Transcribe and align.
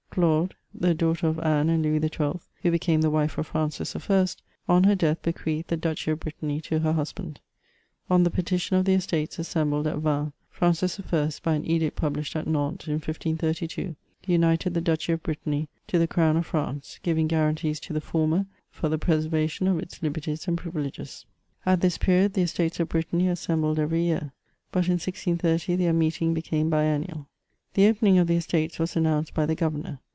Claude, 0.13 0.53
the 0.73 0.93
daughter 0.93 1.25
of 1.27 1.39
Anne 1.39 1.69
and 1.69 1.83
Louis 1.83 1.99
XII., 2.01 2.37
who 2.63 2.69
became 2.69 2.99
the 2.99 3.09
wife 3.09 3.37
of 3.37 3.47
Francis 3.47 3.95
I., 3.95 4.25
on 4.67 4.83
her 4.83 4.93
death 4.93 5.21
bequeathed 5.21 5.69
the 5.69 5.77
Duchy 5.77 6.11
of 6.11 6.19
Brittany 6.19 6.59
to 6.63 6.79
her 6.79 6.91
husband. 6.91 7.39
On 8.09 8.23
the 8.25 8.29
petition 8.29 8.75
of 8.75 8.83
the 8.83 8.91
Estates 8.93 9.39
assembled 9.39 9.87
at 9.87 9.99
Vannes, 9.99 10.33
Francis 10.49 10.99
I., 10.99 11.03
byaii 11.03 11.65
edict 11.65 11.95
published 11.95 12.35
at 12.35 12.45
Nantes 12.45 12.89
in 12.89 12.95
1 12.95 12.99
532, 12.99 13.95
united 14.27 14.73
the 14.73 14.81
Duchy 14.81 15.13
of 15.13 15.23
Brittany 15.23 15.69
to 15.87 15.97
the 15.97 16.07
crown 16.09 16.35
of 16.35 16.45
France, 16.45 16.99
giving 17.03 17.27
guarantees 17.29 17.79
to 17.79 17.93
the 17.93 18.01
former 18.01 18.47
for 18.69 18.89
the 18.89 18.97
preservation 18.97 19.65
of 19.69 19.79
its 19.79 20.03
liberties 20.03 20.45
and 20.45 20.57
privileges* 20.57 21.25
At 21.65 21.79
this 21.79 21.97
period 21.97 22.33
the 22.33 22.41
Estates 22.41 22.81
of 22.81 22.89
Brittany 22.89 23.29
assembled 23.29 23.79
every 23.79 24.01
year; 24.01 24.33
but 24.73 24.87
in 24.87 24.99
1630 24.99 25.77
their 25.77 25.93
meeting 25.93 26.33
became 26.33 26.69
biennial. 26.69 27.27
The 27.73 27.87
opening 27.87 28.17
of 28.17 28.27
the 28.27 28.35
Estates 28.35 28.79
was 28.79 28.97
announced 28.97 29.33
by 29.33 29.45
the 29.45 29.55
governor. 29.55 29.99